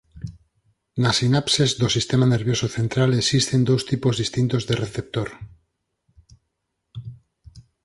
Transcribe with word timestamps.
Nas 1.01 1.15
sinapses 1.19 1.69
do 1.81 1.87
sistema 1.95 2.25
nervioso 2.35 2.67
central 2.77 3.09
existen 3.21 3.61
dous 3.69 3.83
tipos 3.91 4.15
distintos 4.23 4.61
de 4.69 4.75
receptor. 4.83 5.29